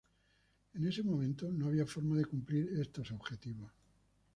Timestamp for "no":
1.57-1.67